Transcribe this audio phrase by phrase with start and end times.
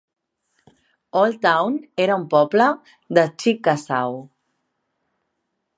[1.21, 2.69] Old Town era un poble
[3.19, 4.21] de Chickasaw.